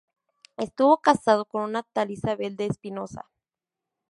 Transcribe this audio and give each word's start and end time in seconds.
Estuvo 0.57 0.99
casado 0.99 1.45
con 1.45 1.61
una 1.61 1.83
tal 1.83 2.09
Isabel 2.09 2.55
de 2.55 2.65
Espinoza. 2.65 3.29